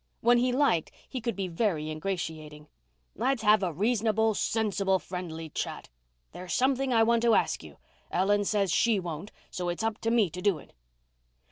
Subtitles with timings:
[0.21, 2.67] When he liked he could be very ingratiating.
[3.13, 5.89] "Let's have a reasonable, sensible, friendly chat.
[6.31, 7.77] There's something I want to ask you.
[8.09, 10.73] Ellen says she won't, so it's up to me to do it."